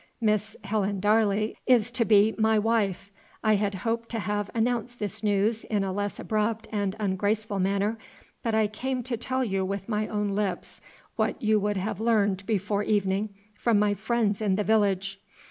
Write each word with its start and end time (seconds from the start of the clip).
Miss 0.19 0.57
Helen 0.63 0.99
Darley 0.99 1.55
is 1.67 1.91
to 1.91 2.05
be 2.05 2.33
my 2.35 2.57
wife. 2.57 3.11
I 3.43 3.53
had 3.53 3.75
hoped 3.85 4.09
to 4.09 4.19
have 4.19 4.49
announced 4.55 4.97
this 4.97 5.21
news 5.21 5.63
in 5.65 5.83
a 5.83 5.93
less 5.93 6.19
abrupt 6.19 6.67
and 6.71 6.95
ungraceful 6.99 7.59
manner. 7.59 7.99
But 8.41 8.55
I 8.55 8.65
came 8.65 9.03
to 9.03 9.15
tell 9.15 9.43
you 9.43 9.63
with 9.63 9.87
my 9.87 10.07
own 10.07 10.29
lips 10.29 10.81
what 11.17 11.39
you 11.39 11.59
would 11.59 11.77
have 11.77 12.01
learned 12.01 12.47
before 12.47 12.81
evening 12.81 13.29
from 13.53 13.77
my 13.77 13.93
friends 13.93 14.41
in 14.41 14.55
the 14.55 14.63
village." 14.63 15.21